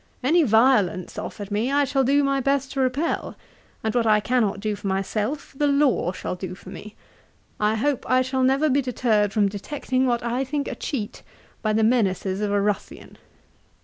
[0.23, 3.35] Any violence offered me I shall do my best to repel;
[3.83, 6.95] and what I cannot do for myself, the law shall do for me.
[7.59, 11.21] I hope I shall never be deterred from detecting what I think a cheat,
[11.61, 13.19] by the menaces of a ruffian.